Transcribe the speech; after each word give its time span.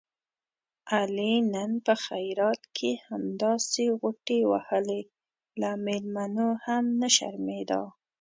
علي 0.95 1.33
نن 1.53 1.71
په 1.85 1.93
خیرات 2.05 2.61
کې 2.77 2.91
همداسې 3.07 3.83
غوټې 3.99 4.39
وهلې، 4.51 5.01
له 5.61 5.69
مېلمنو 5.85 6.49
هم 6.65 6.83
نه 7.01 7.09
شرمېدا. 7.17 7.81